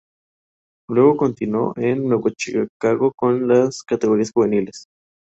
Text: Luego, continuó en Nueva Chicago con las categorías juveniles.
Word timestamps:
Luego, 0.89 1.15
continuó 1.15 1.73
en 1.77 2.07
Nueva 2.09 2.31
Chicago 2.31 3.13
con 3.15 3.47
las 3.47 3.83
categorías 3.83 4.31
juveniles. 4.33 4.87